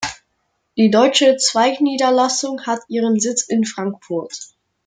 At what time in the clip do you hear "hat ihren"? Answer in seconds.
2.65-3.19